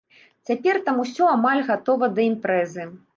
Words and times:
Цяпер 0.49 0.79
там 0.87 0.97
усё 1.03 1.27
амаль 1.33 1.61
гатова 1.69 2.09
да 2.17 2.21
імпрэзы. 2.31 2.87